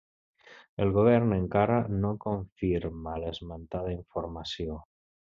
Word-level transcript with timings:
El 0.85 0.93
govern 0.95 1.33
encara 1.35 1.75
no 1.97 2.13
confirma 2.25 3.13
l'esmentada 3.25 3.93
informació. 3.97 4.79